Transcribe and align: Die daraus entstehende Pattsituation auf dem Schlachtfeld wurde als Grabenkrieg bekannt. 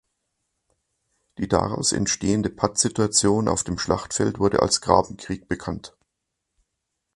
Die 1.37 1.47
daraus 1.47 1.91
entstehende 1.91 2.49
Pattsituation 2.49 3.47
auf 3.47 3.63
dem 3.63 3.77
Schlachtfeld 3.77 4.39
wurde 4.39 4.63
als 4.63 4.81
Grabenkrieg 4.81 5.47
bekannt. 5.47 5.95